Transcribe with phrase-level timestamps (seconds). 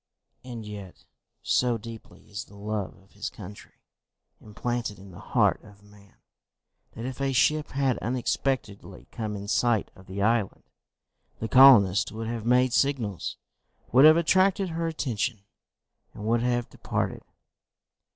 [0.43, 1.05] And yet
[1.43, 3.83] so deeply is the love of his country
[4.39, 6.15] implanted in the heart of man,
[6.93, 10.63] that if a ship had unexpectedly come in sight of the island,
[11.39, 13.37] the colonists would have made signals,
[13.91, 15.43] would have attracted her attention,
[16.15, 17.21] and would have departed!